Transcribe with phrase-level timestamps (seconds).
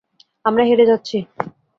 [0.45, 1.17] আমরা হেরে যাচ্ছি!